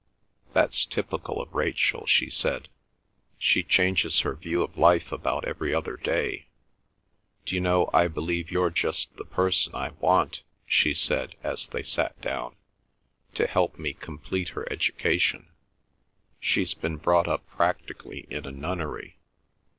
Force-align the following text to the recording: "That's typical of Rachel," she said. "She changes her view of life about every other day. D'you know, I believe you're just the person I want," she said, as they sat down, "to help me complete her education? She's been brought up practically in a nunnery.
"That's 0.53 0.83
typical 0.83 1.39
of 1.39 1.53
Rachel," 1.53 2.07
she 2.07 2.31
said. 2.31 2.69
"She 3.37 3.61
changes 3.61 4.21
her 4.21 4.33
view 4.33 4.63
of 4.63 4.75
life 4.75 5.11
about 5.11 5.45
every 5.45 5.75
other 5.75 5.95
day. 5.95 6.47
D'you 7.45 7.61
know, 7.61 7.87
I 7.93 8.07
believe 8.07 8.49
you're 8.49 8.71
just 8.71 9.15
the 9.15 9.25
person 9.25 9.75
I 9.75 9.89
want," 9.99 10.41
she 10.65 10.95
said, 10.95 11.35
as 11.43 11.67
they 11.67 11.83
sat 11.83 12.19
down, 12.19 12.55
"to 13.35 13.45
help 13.45 13.77
me 13.77 13.93
complete 13.93 14.49
her 14.49 14.67
education? 14.73 15.49
She's 16.39 16.73
been 16.73 16.97
brought 16.97 17.27
up 17.27 17.47
practically 17.47 18.25
in 18.31 18.47
a 18.47 18.51
nunnery. 18.51 19.19